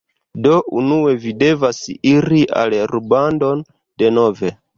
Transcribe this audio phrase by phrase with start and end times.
[0.45, 1.81] Do unue vi devas
[2.13, 3.63] iri al rubandon
[4.05, 4.53] denove